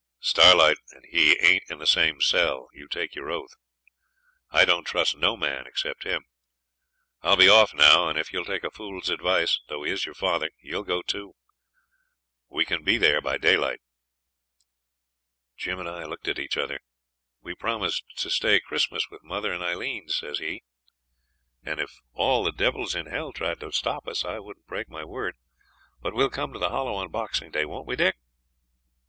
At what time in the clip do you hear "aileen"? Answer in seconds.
19.61-20.09